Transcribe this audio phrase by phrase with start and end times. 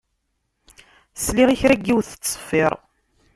[1.25, 2.73] Sliɣ i kra n yiwet tettṣeffiṛ.